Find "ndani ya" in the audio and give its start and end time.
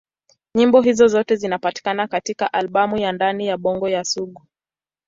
3.11-3.57